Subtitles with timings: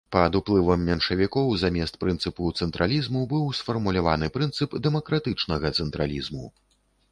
[0.13, 6.45] Пад уплывам меншавікоў замест прынцыпу цэнтралізму быў сфармуляваны прынцып дэмакратычнага цэнтралізму.